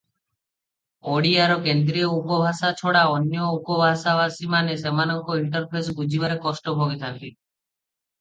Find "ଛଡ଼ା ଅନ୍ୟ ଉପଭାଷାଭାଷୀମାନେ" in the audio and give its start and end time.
2.79-4.79